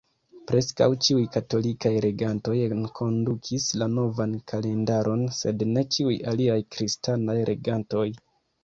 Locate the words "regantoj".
2.05-2.57, 7.55-8.11